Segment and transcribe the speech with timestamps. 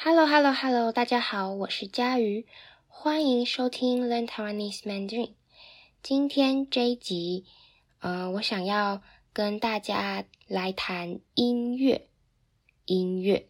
[0.00, 2.46] Hello，Hello，Hello，大家好，我是佳瑜，
[2.86, 5.32] 欢迎收听 Learn Taiwanese Mandarin。
[6.04, 7.44] 今天这一集，
[7.98, 12.06] 呃，我想要跟大家来谈音乐。
[12.84, 13.48] 音乐。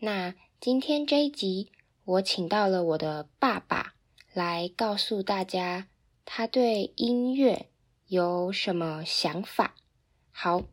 [0.00, 1.72] 那今天这一集，
[2.04, 3.94] 我请到了我的爸爸
[4.34, 5.88] 来告诉大家，
[6.26, 7.70] 他对音乐
[8.06, 9.74] 有什么想法。
[10.30, 10.64] 好，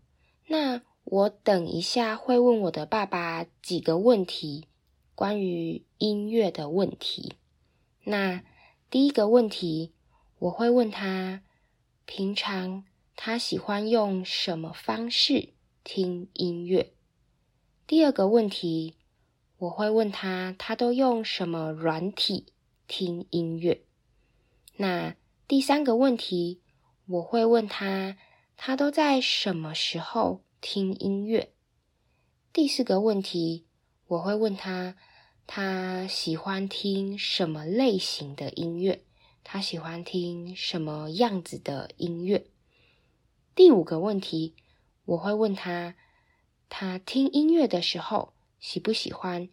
[0.47, 4.67] 那我等一下会问我的爸爸几个问题。
[5.17, 7.37] 关于音乐的问题，
[8.03, 8.43] 那
[8.91, 9.91] 第一个问题，
[10.37, 11.41] 我会问他，
[12.05, 16.93] 平常他喜欢用什么方式听音乐？
[17.87, 18.93] 第二个问题，
[19.57, 22.53] 我会问他，他都用什么软体
[22.87, 23.81] 听音乐？
[24.75, 25.15] 那
[25.47, 26.61] 第三个问题，
[27.07, 28.17] 我会问他，
[28.55, 31.51] 他都在什么时候听音乐？
[32.53, 33.65] 第四个问题，
[34.05, 34.95] 我会问他。
[35.49, 39.01] 他喜欢听什么类型的音乐？
[39.45, 42.45] 他喜欢听什么样子的音乐？
[43.55, 44.55] 第五个问题，
[45.05, 45.95] 我会问他，
[46.67, 49.47] 他听音乐的时候喜不喜欢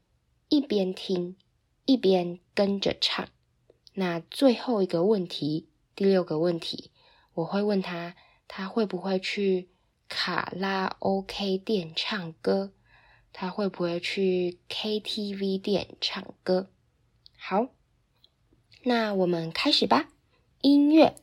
[0.49, 1.37] 一边听
[1.85, 3.29] 一边跟着唱？
[3.95, 6.91] 那最后一个问题，第六个问题，
[7.35, 8.17] 我会问他，
[8.49, 9.69] 他会不会去
[10.09, 12.73] 卡拉 OK 店唱歌？
[13.37, 16.69] 他会不会去 KTV 店唱歌？
[17.37, 17.67] 好，
[18.85, 20.05] 那我们开始吧。
[20.61, 21.17] 音乐。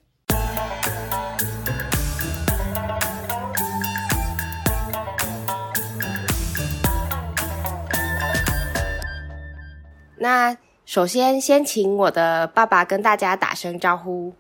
[10.18, 14.36] 那首先，先请我的爸爸跟大家打声招呼。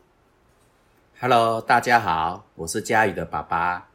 [1.21, 3.87] Hello，大家好，我是佳宇的爸爸。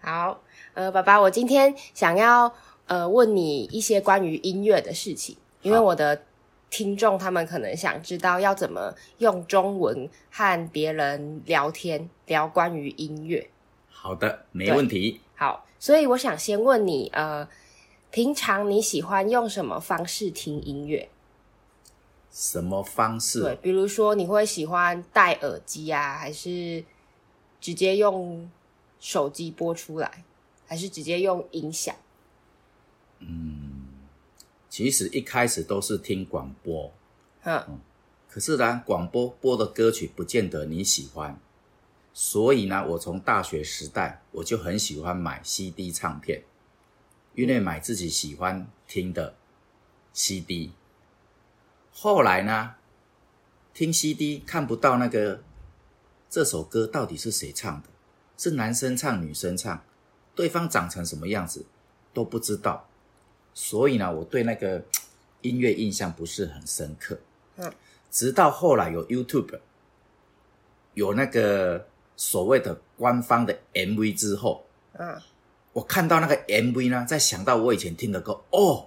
[0.00, 0.40] 好，
[0.72, 2.54] 呃，爸爸，我今天想要。
[2.88, 6.22] 呃，问你一些关于音乐的事情，因为我的
[6.70, 13.48] 听众他们可能想知道要怎么用中文和别人聊天，聊关于音乐。
[13.88, 15.20] 好的，没问题。
[15.34, 17.46] 好，所以我想先问你，呃，
[18.10, 21.08] 平常你喜欢用什么方式听音乐？
[22.30, 23.40] 什么方式？
[23.40, 26.84] 对，比如说你会喜欢戴耳机啊，还是
[27.60, 28.48] 直接用
[28.98, 30.24] 手机播出来，
[30.66, 31.94] 还是直接用音响？
[33.20, 33.86] 嗯，
[34.68, 36.92] 其实一开始都是听广播，
[37.44, 37.80] 嗯，
[38.28, 41.40] 可是呢，广播播的歌曲不见得你喜欢，
[42.12, 46.42] 所以呢，我从大学时代我就很喜欢买 CD 唱片，
[47.34, 49.34] 因为买自己喜欢听的
[50.12, 50.72] CD。
[51.92, 52.74] 后来呢，
[53.74, 55.42] 听 CD 看不到那个
[56.30, 57.88] 这首歌到底是谁唱的，
[58.36, 59.82] 是男生唱女生唱，
[60.34, 61.66] 对方长成什么样子
[62.12, 62.87] 都不知道。
[63.60, 64.80] 所以呢，我对那个
[65.42, 67.18] 音乐印象不是很深刻。
[67.56, 67.72] 嗯，
[68.08, 69.58] 直到后来有 YouTube，
[70.94, 75.20] 有那个所谓的官方的 MV 之后，嗯，
[75.72, 78.86] 我看到那个 MV 呢，再想到我以前听的歌，哦，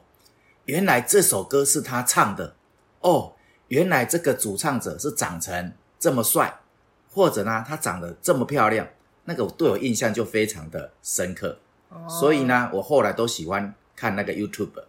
[0.63, 2.55] 原来这首歌是他唱的，
[3.01, 3.33] 哦，
[3.67, 6.61] 原来这个主唱者是长成这么帅，
[7.09, 8.87] 或者呢，他长得这么漂亮，
[9.25, 11.59] 那个对我印象就非常的深刻。
[11.89, 13.75] 哦，所以呢，我后来都喜欢。
[14.01, 14.83] 看那个 YouTube，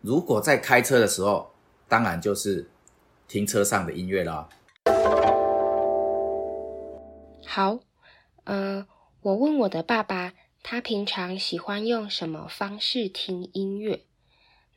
[0.00, 1.50] 如果在开车的时候，
[1.88, 2.70] 当然就是
[3.28, 4.48] 听车上的音乐啦。
[7.44, 7.80] 好，
[8.44, 8.86] 嗯、呃，
[9.20, 14.06] 我问我的爸爸，他平常喜欢用什么方式听音乐？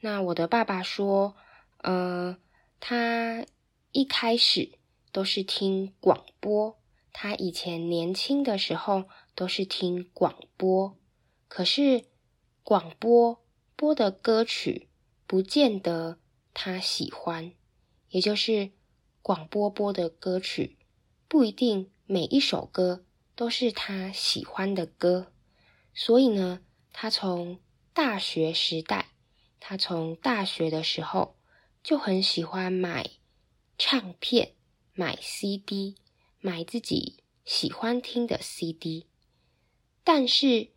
[0.01, 1.37] 那我的爸爸说，
[1.77, 2.35] 呃，
[2.81, 3.45] 他
[3.93, 4.71] 一开始
[5.13, 6.77] 都是听广播，
[7.13, 10.97] 他以前年轻的时候都是听广播，
[11.47, 12.03] 可是
[12.65, 13.39] 广播。
[13.79, 14.89] 播的歌曲
[15.25, 16.19] 不见得
[16.53, 17.53] 他喜欢，
[18.09, 18.71] 也就是
[19.21, 20.75] 广播播的歌曲
[21.29, 23.05] 不一定每一首歌
[23.37, 25.31] 都是他喜欢的歌，
[25.93, 26.59] 所以呢，
[26.91, 27.57] 他从
[27.93, 29.13] 大学时代，
[29.61, 31.37] 他从大学的时候
[31.81, 33.11] 就很喜欢买
[33.77, 34.55] 唱片、
[34.91, 35.95] 买 CD、
[36.41, 39.05] 买自己喜欢听的 CD，
[40.03, 40.67] 但是，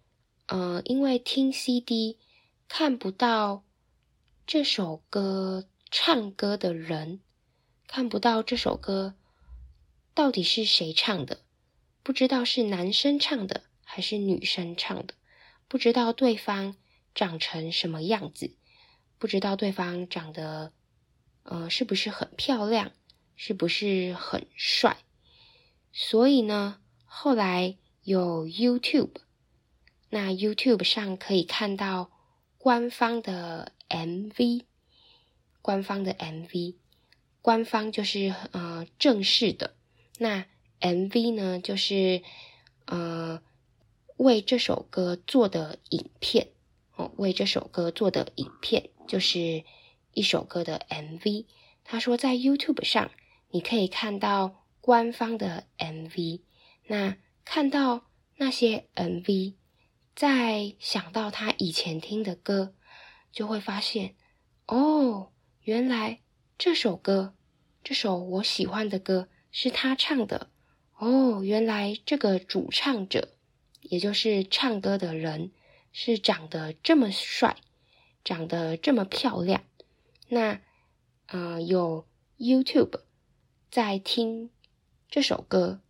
[0.46, 2.18] 呃，因为听 CD。
[2.74, 3.64] 看不到
[4.46, 7.20] 这首歌唱歌的人，
[7.86, 9.14] 看不到这首歌
[10.14, 11.42] 到底是谁唱的，
[12.02, 15.12] 不知道是男生唱的还是女生唱的，
[15.68, 16.74] 不知道对方
[17.14, 18.56] 长成什么样子，
[19.18, 20.72] 不知道对方长得
[21.42, 22.92] 呃是不是很漂亮，
[23.36, 24.96] 是不是很帅。
[25.92, 29.16] 所以呢，后来有 YouTube，
[30.08, 32.10] 那 YouTube 上可以看到。
[32.62, 34.62] 官方的 MV，
[35.62, 36.76] 官方的 MV，
[37.40, 39.74] 官方就是呃正式的，
[40.18, 40.46] 那
[40.80, 42.22] MV 呢就是
[42.84, 43.42] 呃
[44.16, 46.50] 为这首歌做的影片
[46.94, 49.64] 哦，为这首歌做的影片就是
[50.14, 51.46] 一首歌的 MV。
[51.82, 53.10] 他说在 YouTube 上
[53.50, 56.42] 你可以看到官方的 MV，
[56.86, 58.04] 那看到
[58.36, 59.54] 那些 MV，
[60.14, 62.74] 再想到他以前听的歌，
[63.32, 64.14] 就会发现
[64.66, 65.30] 哦。
[65.62, 66.20] 原来
[66.58, 67.34] 这首歌，
[67.84, 70.50] 这首我喜欢的歌是他唱的
[70.96, 71.42] 哦。
[71.44, 73.36] 原来这个主唱者，
[73.80, 75.52] 也就是唱歌的人，
[75.92, 77.56] 是长得这么帅，
[78.24, 79.62] 长得这么漂亮。
[80.28, 80.60] 那，
[81.26, 82.08] 呃，有
[82.38, 83.02] YouTube
[83.70, 84.50] 在听
[85.08, 85.80] 这首歌，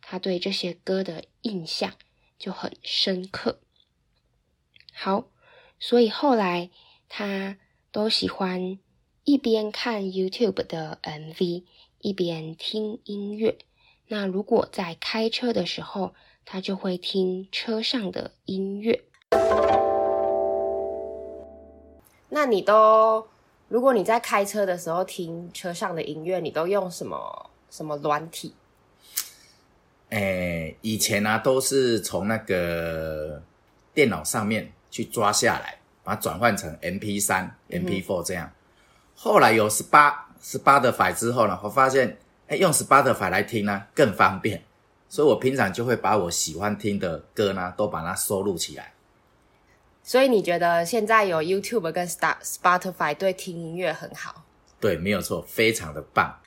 [0.00, 1.92] 他对这些歌的印象
[2.38, 3.58] 就很深刻。
[4.92, 5.26] 好，
[5.78, 6.70] 所以后来
[7.08, 7.58] 他
[7.90, 8.78] 都喜欢。
[9.28, 11.64] 一边看 YouTube 的 MV，
[11.98, 13.58] 一边听音乐。
[14.06, 19.02] 那如果在开车的时候，他就会听车上的音乐。
[22.28, 23.26] 那你都，
[23.66, 28.54] 如果你在开车的时候听车上的音乐，你都用什么什么软体？
[30.10, 33.42] 诶，以前呢、啊、都是从那个
[33.92, 38.46] 电脑上面去抓下来，把它转换成 MP 三、MP4 这样。
[38.46, 38.52] 嗯
[39.18, 42.18] 后来有 Spotify 之后呢，我发现，
[42.48, 44.62] 哎，用 Spotify 来听呢更方便，
[45.08, 48.92] 所以我平常就会把我喜欢听的歌呢，都把它收录起来。
[50.02, 54.44] 所以你觉得现在有 YouTube 跟 Spotify 对听音乐很好？
[54.78, 56.38] 对，没有错，非常的棒。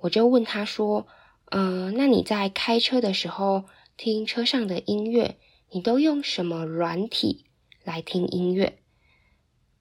[0.00, 1.06] 我就问他说，
[1.46, 3.64] 呃，那你在开车的时候
[3.96, 5.38] 听车上的音乐，
[5.70, 7.46] 你都用什么软体
[7.84, 8.78] 来听音乐？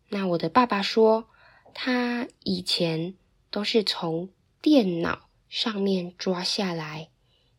[0.09, 1.29] 那我的爸爸说，
[1.73, 3.15] 他以前
[3.49, 4.29] 都是从
[4.61, 7.09] 电脑上面抓下来，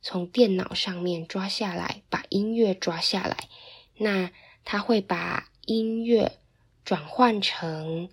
[0.03, 3.49] 从电脑上面抓下来，把音乐抓下来。
[3.97, 4.31] 那
[4.65, 6.41] 他会把音乐
[6.85, 8.11] 转换成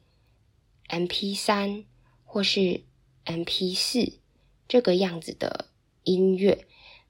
[0.87, 1.83] M P 三
[2.23, 2.83] 或是
[3.25, 4.19] M P 四
[4.67, 5.67] 这个样子的
[6.03, 6.67] 音乐。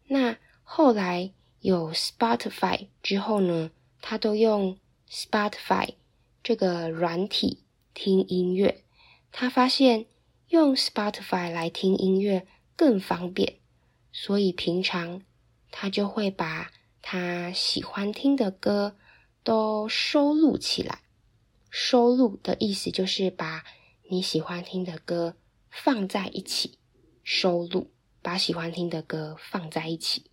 [0.07, 1.31] 那后来
[1.61, 3.71] 有 Spotify 之后呢，
[4.01, 4.77] 他都用
[5.09, 5.95] Spotify。
[6.43, 8.85] 这个软体听音乐，
[9.33, 10.05] 他发现
[10.47, 13.55] 用 Spotify 来听音乐更方便，
[14.13, 15.23] 所以平常
[15.71, 16.71] 他就会把
[17.01, 18.95] 他喜欢听的歌
[19.43, 21.01] 都收录起来。
[21.69, 23.65] 收录的意思就是把
[24.09, 25.35] 你喜欢听的歌
[25.69, 26.77] 放在一起，
[27.29, 27.91] 收录，
[28.21, 30.31] 把喜欢听的歌放在一起。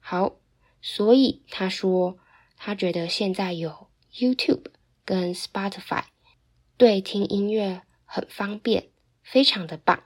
[0.00, 0.34] 好，
[0.82, 2.18] 所以他说
[2.56, 4.64] 他觉得现在有 YouTube。
[5.06, 6.04] 跟 Spotify
[6.78, 8.88] 对听音乐很方便，
[9.22, 10.02] 非常的棒。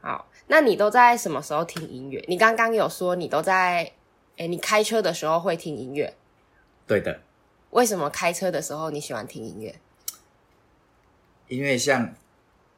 [0.00, 2.24] 好，那你都在什么时候听音乐？
[2.28, 3.92] 你刚刚有说你都在，
[4.38, 6.16] 诶，你开车的时候会听音乐？
[6.86, 7.20] 对的。
[7.72, 9.78] 为什么开车的时候你喜欢听音乐？
[11.48, 12.14] 因为像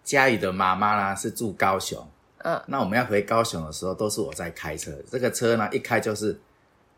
[0.08, 2.02] 佳宇的妈妈呢是住高雄，
[2.38, 6.40] 嗯，那我们要回高雄的时候都是我在开车，这个车呢一开就是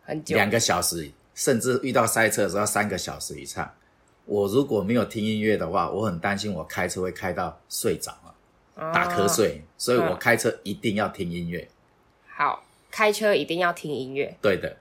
[0.05, 1.11] 很久，两个小时。
[1.35, 3.69] 甚至遇到塞车的时候要三个小时以上。
[4.27, 8.35] 我如果没有听音乐的话，我很担心我开车会开到睡着了，
[8.75, 9.65] 哦、打瞌睡。
[9.77, 11.67] 所以我开车一定要听音乐。
[12.29, 14.37] 好，开车一定要听音乐。
[14.41, 14.77] 对的。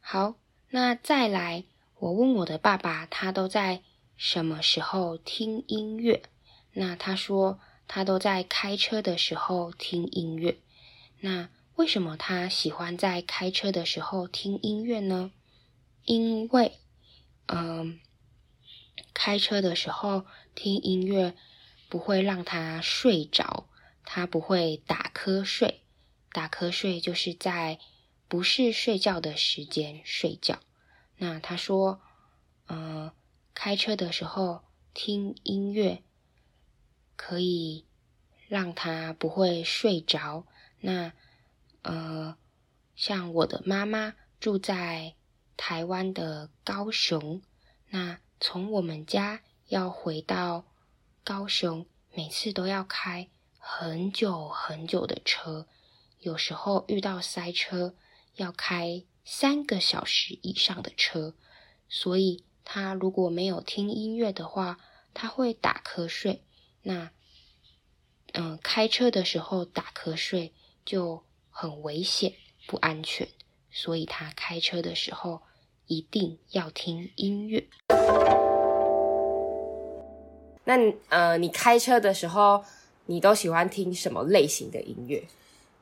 [0.00, 0.34] 好，
[0.70, 1.64] 那再来，
[1.98, 3.82] 我问我的爸爸，他都在
[4.18, 6.24] 什么时候听音乐？
[6.72, 10.58] 那他说他都在开车的时候听音乐。
[11.20, 15.30] 那为什么他喜欢在开车的时候听音乐呢？
[16.04, 16.78] 因为，
[17.46, 18.00] 嗯，
[19.14, 21.36] 开车的时候听音乐
[21.88, 23.68] 不会让他睡着，
[24.04, 25.82] 他不会打瞌睡。
[26.32, 27.78] 打瞌睡就是在
[28.26, 30.58] 不是睡觉的时间睡觉。
[31.16, 32.00] 那他说，
[32.68, 33.12] 嗯，
[33.60, 34.62] 开车的时候
[34.94, 36.04] 听音乐
[37.16, 37.84] 可以
[38.46, 40.46] 让他不会睡着。
[40.78, 41.12] 那
[41.82, 42.36] 呃，
[42.94, 45.16] 像我的妈妈住在
[45.56, 47.42] 台湾的高雄，
[47.88, 50.64] 那从我们家要回到
[51.24, 51.84] 高雄，
[52.14, 55.66] 每次都要开很久很久的车，
[56.20, 57.96] 有时候遇到塞车
[58.36, 61.34] 要开三个小时以上的车，
[61.88, 64.78] 所以她如果没有听音乐的话，
[65.14, 66.42] 他会打瞌睡。
[66.82, 67.10] 那
[68.34, 70.52] 嗯、呃，开车的时候打瞌睡
[70.84, 71.22] 就。
[71.60, 72.34] 很危险，
[72.68, 73.26] 不安全，
[73.68, 75.42] 所以他开车的时候
[75.88, 77.66] 一定要听音乐。
[80.62, 80.76] 那
[81.08, 82.64] 呃，你开车的时候，
[83.06, 85.20] 你都喜欢听什么类型的音乐？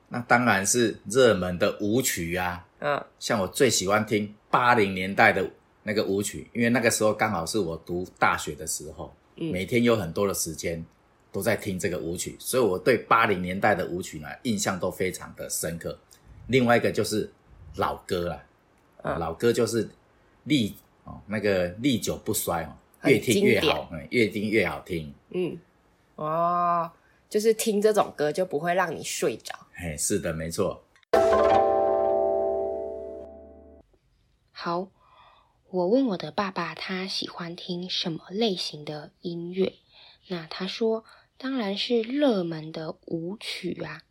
[0.08, 2.66] 那当然是热门的舞曲啊。
[2.78, 5.50] 嗯，像我最喜欢听八零年代的
[5.86, 10.84] 那个舞曲，因为那个时候刚好是我读大学的时候，嗯，每天有很多的时间。
[11.32, 15.98] 都在听这个舞曲，所以我对八零年代的舞曲呢印象都非常的深刻。
[16.46, 17.30] 另外一个就是
[17.74, 18.42] 老歌啦，
[19.02, 19.86] 嗯、老歌就是
[20.44, 20.74] 历
[21.04, 22.72] 哦那个历久不衰哦，
[23.04, 25.12] 越听越好，嗯，越听越好听。
[25.32, 25.58] 嗯，
[26.14, 26.90] 哦，
[27.28, 29.54] 就是听这种歌就不会让你睡着。
[29.74, 30.82] 嘿，是的，没错。
[34.52, 34.88] 好，
[35.76, 39.74] 我问我的爸爸，他喜欢听什么类型的音乐？
[40.28, 41.04] 那他说。
[41.38, 44.04] 当然是热门的舞曲啊！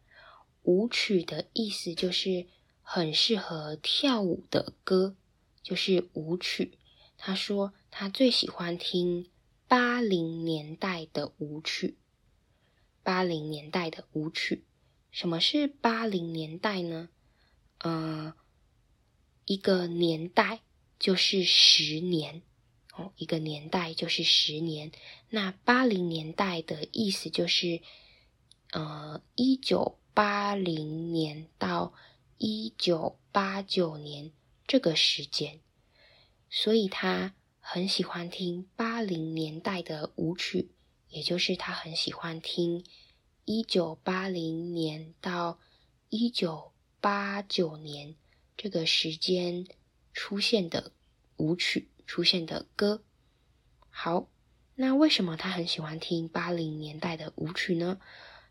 [0.62, 2.46] 舞曲的意思就是
[2.84, 5.16] 很适合跳舞的歌，
[5.64, 6.78] 就是舞曲。
[7.18, 9.28] 他说他最喜欢听
[9.68, 11.98] 八零年代的舞曲。
[13.02, 14.64] 八零年代的舞曲，
[15.10, 17.10] 什么是八零年代呢？
[17.80, 18.34] 嗯、呃，
[19.46, 20.62] 一个年代
[21.00, 22.42] 就是十年。
[22.94, 24.92] 哦，一个年代就是十年。
[25.30, 27.82] 那八零年代的意思就是，
[28.72, 31.94] 呃，一九八零年到
[32.38, 34.32] 一九八九年
[34.66, 35.60] 这个时间。
[36.50, 40.70] 所以他很喜欢听八零年代的舞曲，
[41.10, 42.86] 也就是他很喜欢听
[43.44, 45.60] 一九八零年到
[46.08, 46.72] 一九
[47.02, 48.16] 八九年
[48.56, 49.68] 这个时间
[50.16, 50.92] 出现的
[51.38, 51.92] 舞曲。
[52.08, 53.04] 出现的歌，
[53.90, 54.30] 好，
[54.76, 58.00] 那为什么他很喜欢听八零年代的舞曲呢？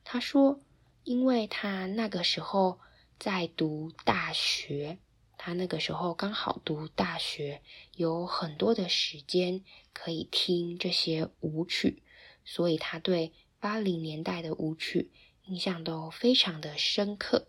[0.02, 0.58] 他说，
[1.04, 2.80] 因为他那个时候
[3.16, 4.98] 在读大学，
[5.38, 7.62] 他那个时候刚好读大学，
[7.94, 12.02] 有很多的时间可以听这些舞曲，
[12.44, 15.12] 所以他对八零年代的舞曲
[15.44, 17.46] 印象都非常的深刻。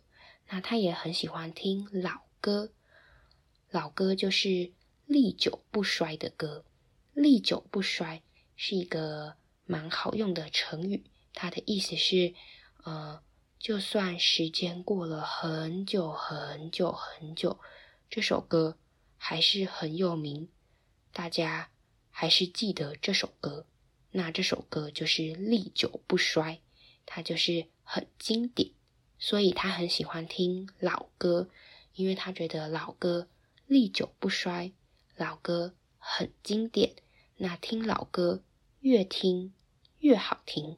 [0.50, 2.72] 那他也很喜欢听老歌，
[3.70, 4.72] 老歌就是。
[5.08, 6.66] 历久不衰的歌，
[7.14, 8.24] 历久不衰
[8.56, 11.06] 是一个蛮好用的成语。
[11.32, 12.34] 它的意思是，
[12.84, 13.22] 呃，
[13.60, 17.60] 就算时间过了很久很久很久，
[18.10, 18.80] 这首歌
[19.16, 20.50] 还是很有名，
[21.14, 21.70] 大家
[22.10, 23.68] 还是记得这首歌。
[24.10, 26.62] 那这首歌就是历久不衰，
[27.06, 28.72] 它就是很经典，
[29.20, 31.48] 所以他很喜欢听老歌，
[31.94, 33.28] 因为他觉得老歌
[33.68, 34.72] 历久不衰。
[35.16, 36.92] 老歌很经典，
[37.38, 38.42] 那听老歌
[38.82, 39.54] 越听
[40.00, 40.78] 越好听。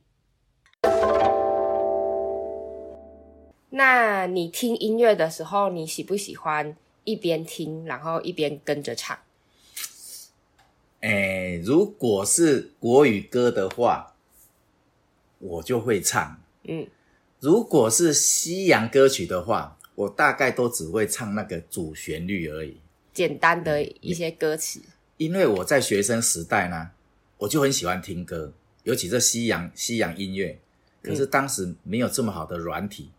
[3.70, 9.20] 那你听音乐的时候，你喜不喜欢一边听，然后一边跟着唱？
[11.02, 14.16] 诶，如果是国语歌的话，
[15.40, 16.40] 我就会唱。
[16.64, 16.88] 嗯，
[17.40, 22.78] 如果是西洋歌曲的话，我大概都只会唱那个主旋律而已。
[23.12, 24.80] 简单的一些歌词，
[25.18, 26.92] 因为我在学生时代呢，
[27.40, 30.60] 我就很喜欢听歌，尤其是西洋西洋音乐。
[31.02, 33.12] 可是当时没有这么好的软体，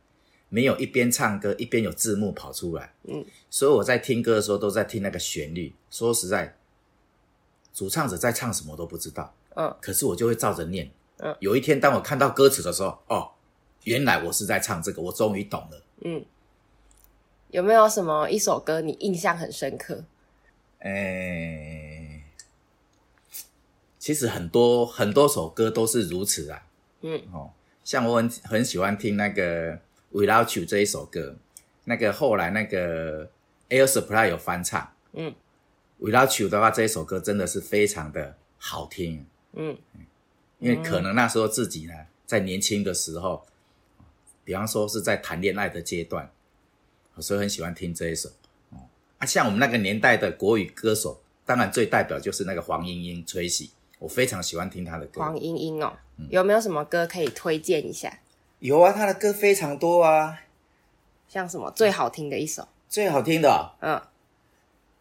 [0.48, 5.74] 没有一边唱歌一边有字幕跑出来，嗯，所以我在听歌的时候都在听那个旋律。
[5.90, 6.56] 说实在，
[7.74, 11.34] 主唱者在唱什么都不知道，嗯，可是我就会照着念，嗯。
[11.40, 13.32] 有一天当我看到歌词的时候，哦，
[13.82, 16.24] 原来我是在唱这个，我终于懂了，嗯。
[17.50, 20.04] 有没有什么一首歌你印象很深刻？
[20.80, 22.22] 诶，
[23.98, 26.66] 其实很多很多首歌都是如此啊。
[27.00, 27.50] 嗯，哦，
[27.82, 29.72] 像我很很喜欢听那个
[30.12, 31.36] 《Without You》这一首歌，
[31.84, 33.30] 那个后来那个
[33.70, 34.92] Air Supply 有翻唱。
[35.12, 35.34] 嗯，
[36.06, 39.26] 《Without You》的话，这一首歌真的是非常的好听。
[39.54, 39.76] 嗯，
[40.58, 41.94] 因为可能那时候自己呢，
[42.26, 43.46] 在年轻的时候，
[44.44, 46.30] 比方说是在谈恋爱的阶段。
[47.20, 48.30] 所以很喜欢听这一首，
[49.18, 55.20] 啊，像我们那个年代的国语歌手，当然最代表就是那个黄莺莺 Tracy，我非常喜欢听他的歌。
[55.20, 55.92] 黄莺莺哦，
[56.30, 58.20] 有没有什么歌可以推荐一下？
[58.60, 60.40] 有啊，他的歌非常多啊，
[61.28, 62.66] 像什么最好听的一首？
[62.88, 64.02] 最好听的，哦，嗯，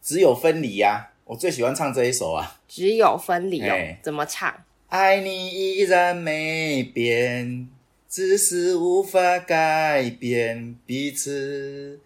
[0.01, 2.59] 只有分离呀，啊，我最喜欢唱这一首啊。
[2.67, 4.63] 只有分离哦，欸，怎么唱？
[4.89, 7.67] 爱你依然没变，
[8.07, 11.99] 只是无法改变彼此。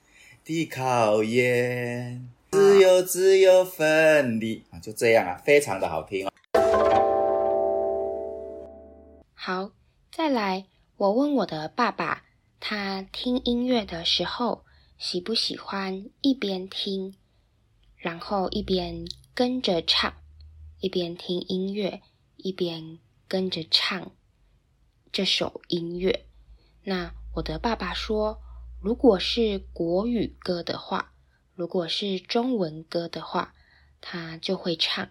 [0.52, 6.32] 的考验，只有只有分离啊，就这样啊，非常的好听哦。
[9.34, 9.72] 好，
[10.12, 10.66] 再来，
[10.98, 12.24] 我问我的爸爸，
[12.60, 14.66] 他听音乐的时候
[14.98, 17.16] 喜不喜欢一边听，
[17.96, 20.14] 然后一边跟着唱，
[20.82, 22.02] 一边听音乐，
[22.36, 24.12] 一边跟着唱
[25.14, 26.26] 这首音乐？
[26.84, 28.42] 那我的爸爸说，
[28.82, 31.14] 如果是国语歌的话，
[31.54, 33.54] 如果是中文歌的话，
[34.02, 35.08] 他就会唱。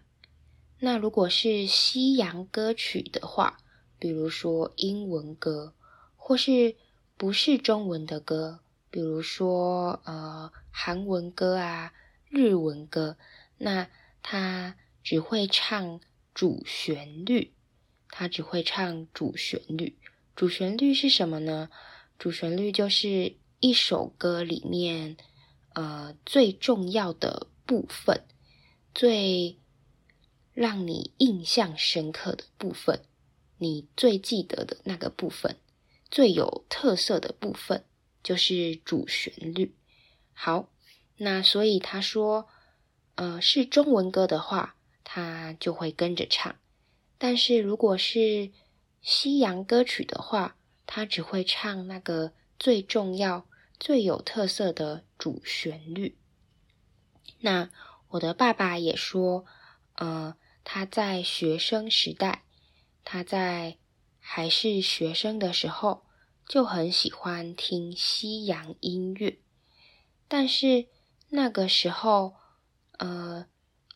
[0.81, 3.59] 那如果是西洋歌曲的话，
[3.97, 5.73] 比如说英文歌，
[6.17, 6.75] 或是
[7.17, 8.59] 不是中文的歌，
[8.91, 11.93] 比如说呃韩文歌啊、
[12.29, 13.17] 日文歌，
[13.59, 13.89] 那
[14.21, 14.75] 他
[15.05, 16.00] 只会唱
[16.35, 17.53] 主旋律，
[18.09, 19.97] 他只会唱主旋律。
[20.35, 21.71] 主旋律是什么呢？
[22.19, 25.17] 主旋律就是一首歌里面
[25.75, 28.25] 呃最重要的部分，
[28.95, 29.59] 最
[30.52, 33.02] 让你印象深刻的部分。
[33.59, 35.57] 你最记得的那个部分，
[36.11, 37.85] 最有特色的部分，
[38.23, 39.76] 就是主旋律。
[40.33, 40.71] 好，
[41.19, 42.49] 那所以他说，
[43.17, 46.55] 呃，是中文歌的话，他就会跟着唱；
[47.19, 48.50] 但是如果是
[49.02, 53.47] 西洋歌曲的话，他只会唱那个最重要、
[53.80, 56.16] 最有特色的主旋律。
[57.40, 57.70] 那
[58.10, 59.44] 我的爸爸也说，
[59.94, 62.44] 呃，他在学生时代。
[63.02, 63.78] 他在
[64.20, 66.04] 还是学生的时候
[66.46, 69.40] 就很喜欢听西洋音乐，
[70.28, 70.87] 但是
[71.30, 72.37] 那个时候，
[72.99, 73.46] 呃，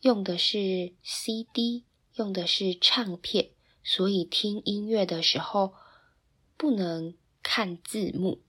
[0.00, 3.50] 用的是 CD，用的是唱片，
[3.84, 5.74] 所以听音乐的时候
[6.56, 8.40] 不能看字幕，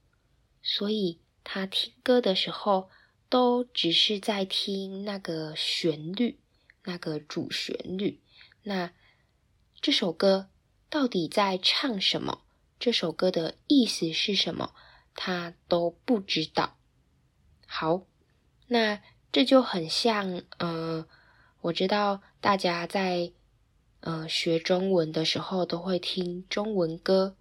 [0.63, 2.89] 所以他听歌的时候
[3.29, 6.41] 都只是在听那个旋律，
[6.83, 8.19] 那个主旋律，
[8.63, 8.91] 那。
[9.81, 10.49] 这首歌
[10.89, 12.41] 到底在唱什么？
[12.79, 14.73] 这首歌的意思是什么？
[15.13, 16.77] 他都不知道。
[17.67, 18.07] 好，
[18.65, 21.07] 那这就很像，呃，
[21.61, 23.31] 我知道大家在
[23.99, 27.37] 呃学中文的时候都会听中文歌，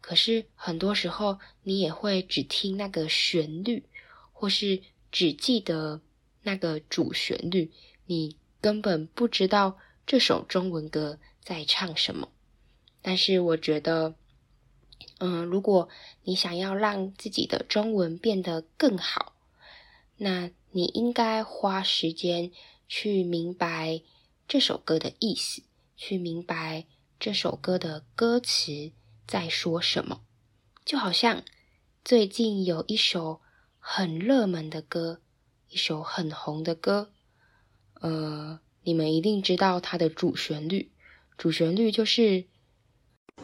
[0.00, 3.84] 可是很多时候你也会只听那个旋律，
[4.32, 4.80] 或是
[5.12, 6.00] 只记得
[6.42, 7.70] 那个主旋律，
[8.06, 12.30] 你根本不知道这首中文歌在唱什么？
[13.02, 14.14] 但是我觉得，
[15.18, 15.88] 嗯，如果
[16.24, 19.34] 你想要让自己的中文变得更好，
[20.16, 22.50] 那你应该花时间
[22.88, 24.02] 去明白
[24.46, 25.62] 这首歌的意思，
[25.96, 26.86] 去明白
[27.20, 28.92] 这首歌的歌词
[29.28, 30.22] 在说什么。
[30.84, 31.44] 就好像
[32.02, 33.40] 最近有一首
[33.78, 35.20] 很热门的歌，
[35.68, 37.10] 一首很红的歌，
[38.00, 40.90] 呃，你们一定知道它的主旋律。
[41.36, 42.46] 主旋律就是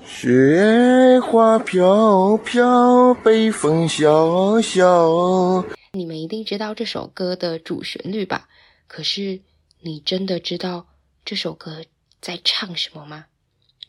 [0.05, 5.64] 雪花飘飘，北风萧萧。
[5.92, 8.49] 你们一定知道这首歌的主旋律吧？
[8.88, 9.42] 可是
[9.81, 10.88] 你真的知道
[11.25, 11.85] 这首歌
[12.20, 13.27] 在唱什么吗？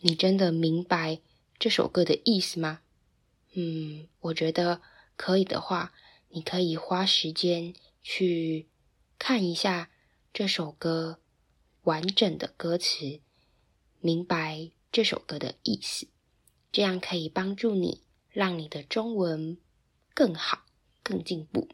[0.02, 1.20] 你真的明白
[1.58, 2.82] 这首歌的意思吗？
[3.54, 4.82] 嗯，我觉得
[5.16, 5.94] 可以的话，
[6.30, 8.68] 你可以花时间去
[9.18, 9.90] 看一下
[10.34, 11.20] 这首歌
[11.84, 13.22] 完整的歌词。
[14.02, 16.08] 明白这首歌的意思，
[16.72, 19.58] 这样可以帮助你，让你的中文
[20.14, 20.66] 更好、
[21.02, 21.70] 更进步。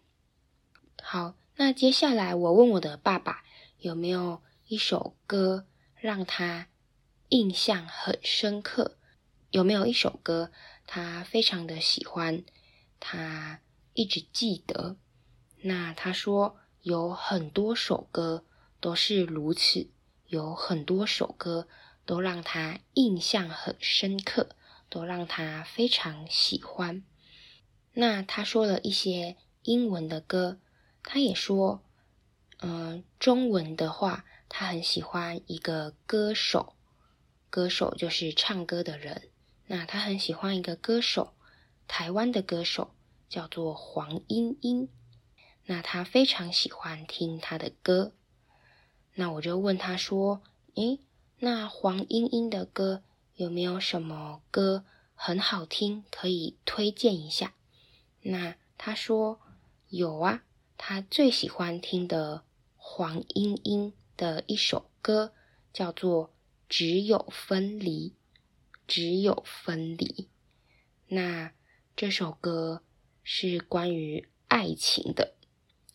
[1.02, 3.44] 好，那接下来我问我的爸爸，
[3.80, 5.65] 有没有一首歌
[5.96, 6.67] 让他
[7.30, 8.98] 印象很深刻？
[9.52, 10.52] 有没有一首歌
[10.88, 12.44] 他非常的喜欢，
[13.00, 13.62] 他
[13.94, 14.98] 一直记得？
[15.62, 18.44] 那他说有很多首歌
[18.80, 19.92] 都是如此，
[20.28, 21.68] 有很多首歌。
[22.04, 24.56] 都让他印象很深刻，
[24.90, 27.04] 都让他非常喜欢。
[27.94, 30.60] 那他说了一些英文的歌，
[31.04, 31.84] 他也说，
[32.60, 36.76] 嗯、中文的话，他很喜欢一个歌手，
[37.52, 39.30] 歌手就是唱歌的人。
[39.74, 41.32] 那他很喜欢一个歌手，
[41.88, 42.92] 台湾的歌手
[43.30, 44.90] 叫做黄莺莺。
[45.64, 48.12] 那他非常喜欢听他的歌。
[49.14, 50.42] 那我就问他说
[50.76, 51.00] ：“诶。”
[51.40, 53.02] 那黄莺莺的歌
[53.36, 54.84] 有没有什么歌
[55.16, 57.54] 很好听，可以推荐一下？
[58.24, 59.40] 那他说
[59.88, 60.44] 有啊，
[60.78, 62.44] 他最喜欢听的
[62.76, 65.32] 黄莺莺的一首歌
[65.72, 66.28] 叫做
[66.68, 68.10] 《只有分离》，
[68.92, 70.28] 只有分离。
[71.08, 71.54] 那
[71.96, 72.82] 这首歌
[73.24, 75.34] 是关于爱情的，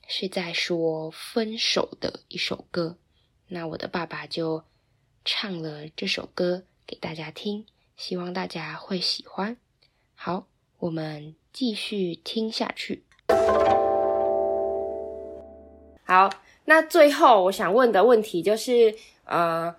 [0.08, 2.96] 是在说分手的一首歌。
[3.48, 4.64] 那我的爸爸就。
[5.28, 9.56] 唱了这首歌给大家听，希望大家会喜欢。
[10.14, 10.46] 好，
[10.78, 13.02] 我们继续听下去。
[16.04, 16.30] 好，
[16.66, 19.74] 那最后我想问的问题就是，呃，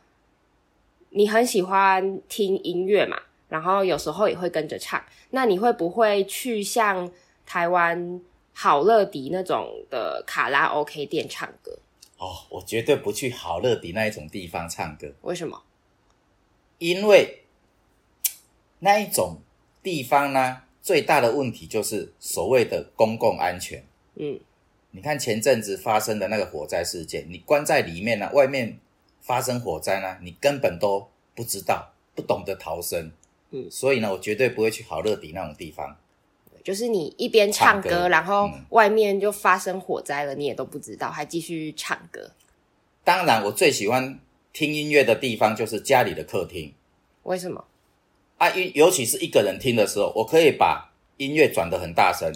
[1.09, 3.17] 你很喜欢听音乐嘛？
[3.49, 7.09] 然后有时候也会跟着唱，那你会不会去像
[7.45, 8.21] 台湾
[8.53, 11.79] 好乐迪那种的卡拉 OK 店唱歌？
[12.17, 15.13] 哦，我绝对不去好乐迪那一种地方唱歌。
[15.21, 15.63] 为什么？
[16.79, 17.43] 因为
[18.79, 19.37] 那一种
[19.81, 23.83] 地方呢，最大的问题就是所谓的公共安全。
[24.15, 24.39] 嗯，
[24.91, 28.77] 你看前阵子发生的那个火灾事件，你关在里面呢，外面
[29.27, 33.11] 发生火灾呢，你根本都不知道，不懂得逃生。
[33.51, 35.97] 嗯，所以呢，我绝对不会去好乐迪那种地方。
[36.63, 42.31] 就是你一边唱歌，唱歌然后外面就发生火灾了，嗯，你也都不知道，还继续唱歌。
[43.03, 44.19] 当然，我最喜欢
[44.53, 46.73] 听音乐的地方就是家里的客厅。
[47.23, 47.65] 为什么？
[48.37, 52.33] 啊，尤尤其是一个人听的时候，我可以把音乐转得很大声。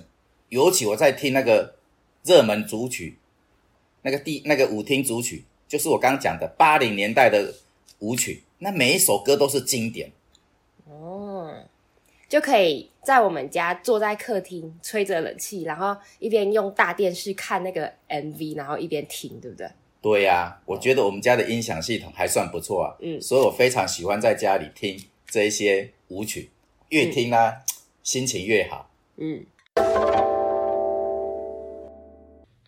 [0.49, 1.75] 尤其我在听那个
[2.23, 3.17] 热门组曲，
[4.01, 7.53] 那个第那个舞厅组曲，就是我刚刚讲的八零年代的
[7.99, 10.11] 舞曲，那每一首歌都是经典。
[10.83, 11.63] 哦，
[12.27, 19.65] 就可以在我们家坐在客厅吹着冷气，然后一边用大电视看那个 MV，然后一边听，对不对？
[20.01, 22.97] 对呀、啊，我觉得我们家的音响系统还算不错啊。
[22.99, 26.49] 嗯，所以我非常喜欢在家里听这一些舞曲，
[26.89, 27.63] 越听呢、啊嗯、
[28.03, 28.91] 心情越好。
[29.15, 29.45] 嗯，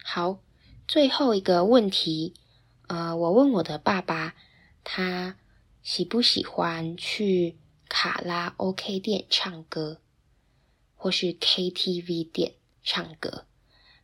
[0.06, 0.38] 好，
[0.88, 2.34] 最后一个问题，
[2.88, 4.36] 呃，我问我的爸爸，
[4.84, 5.38] 他
[5.82, 10.02] 喜不喜欢去卡拉 OK 店唱歌，
[10.96, 13.46] 或是 KTV 店唱歌。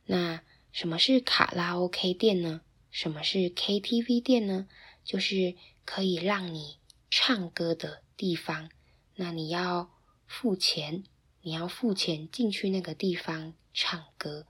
[0.06, 2.62] 那什么是卡拉 OK 店呢？
[2.90, 4.68] 什么是 KTV 店呢？
[5.04, 6.78] 就是可以让你
[7.10, 8.70] 唱歌的地方。
[9.16, 9.92] 那你要
[10.26, 11.04] 付钱，
[11.42, 14.46] 你要付钱进去那个地方唱歌。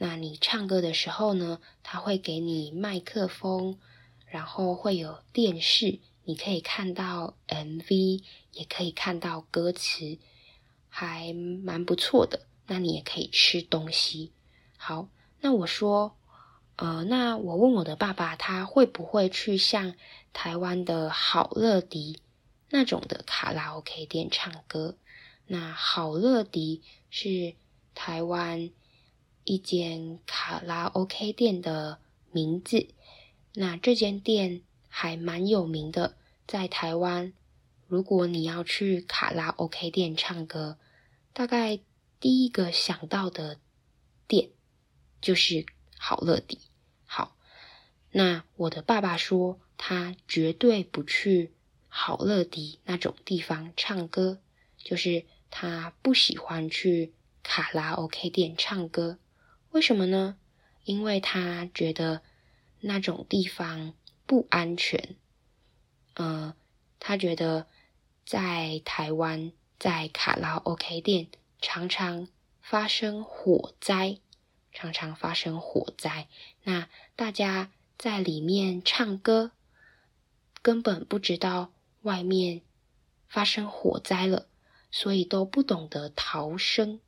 [0.00, 3.76] 那你唱歌的时候呢，他会给你麦克风，
[4.26, 5.98] 然后会有电视。
[6.24, 10.18] 你可以看到 MV，也可以看到歌词，
[10.88, 12.46] 还蛮不错的。
[12.66, 14.30] 那你也可以吃东西。
[14.76, 15.08] 好，
[15.40, 16.16] 那我说，
[16.76, 19.94] 呃，那我问我的爸爸，他会不会去像
[20.32, 22.20] 台湾的好乐迪
[22.68, 24.96] 那种的卡拉 OK 店唱歌？
[25.46, 27.54] 那好乐迪是
[27.94, 28.70] 台湾
[29.48, 31.98] 一间卡拉 OK 店的
[32.30, 32.88] 名字。
[33.54, 36.16] 那这间店还蛮有名的。
[36.46, 37.32] 在台湾，
[37.86, 40.76] 如果你要去卡拉 OK 店唱歌，
[41.32, 41.80] 大概
[42.20, 43.58] 第一个想到的
[44.26, 44.50] 店
[45.22, 45.64] 就是
[45.96, 46.58] 好乐迪。
[47.06, 47.34] 好，
[48.12, 51.52] 那我的爸爸说，他绝对不去
[51.88, 54.40] 好乐迪那种地方唱歌，
[54.76, 59.18] 就是他不喜欢去卡拉 OK 店唱歌。
[59.70, 60.36] 为什么呢？
[60.84, 62.22] 因为他觉得
[62.80, 63.92] 那种地方
[64.26, 65.16] 不安全。
[66.14, 66.54] 呃，
[66.98, 67.66] 他觉得
[68.24, 71.28] 在台湾，在卡拉 OK 店
[71.60, 72.28] 常常
[72.60, 74.18] 发生火灾，
[74.72, 76.28] 常常发生火灾。
[76.64, 79.52] 那大家在里面唱歌，
[80.62, 82.62] 根本不知道外面
[83.28, 84.48] 发生火灾了，
[84.90, 87.00] 所以都不懂得逃生。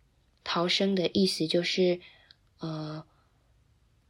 [0.45, 2.01] 逃生的意思就是，
[2.61, 3.05] 呃，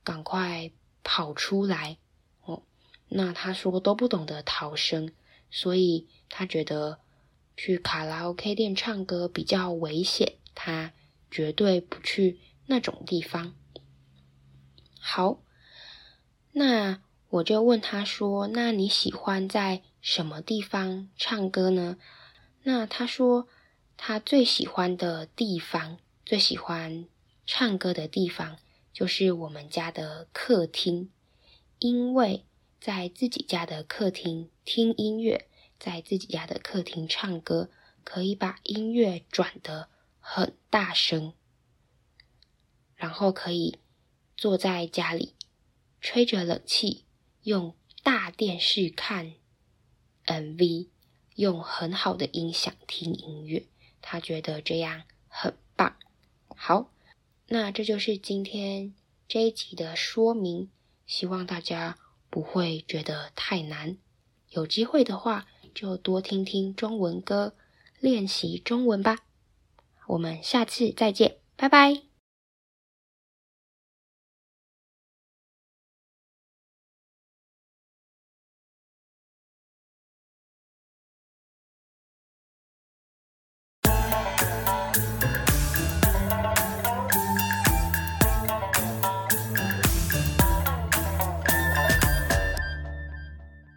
[0.05, 0.71] 赶快
[1.03, 1.99] 跑出来。
[2.43, 2.63] 哦
[3.09, 5.13] 那他说都不懂得逃生，
[5.51, 7.01] 所以他觉得
[7.57, 10.93] 去卡拉 OK 店唱歌比较危险，他
[11.29, 13.55] 绝对不去那种地方。
[15.01, 15.43] 好，
[16.53, 21.97] 那我就问他说：“那你喜欢在什么地方唱歌呢？”
[22.63, 23.49] 那他说
[23.97, 27.07] 他最喜欢的地方，最喜欢
[27.47, 28.59] 唱歌的地方
[28.93, 31.11] 就是我们家的客厅，
[31.79, 32.45] 因为。
[32.81, 37.69] 在自己家的客厅听音乐，在自己家的客厅唱歌，
[38.05, 41.35] 可以把音乐转得很大声，
[42.97, 43.79] 然后可以
[44.35, 45.35] 坐在家里
[46.01, 47.05] 吹着冷气，
[47.43, 49.35] 用大电视看
[50.25, 50.89] MV，
[51.35, 53.67] 用很好的音响听音乐，
[54.01, 55.99] 他觉得这样很棒。
[56.57, 56.91] 好，
[57.51, 58.95] 那这就是今天
[59.29, 60.71] 这一集的说明，
[61.07, 61.99] 希望大家。
[62.33, 63.97] 不会觉得太难，
[64.51, 67.55] 有机会的话就多听听中文歌，
[67.99, 69.25] 练习中文吧。
[70.07, 72.10] 我们下次再见，拜拜。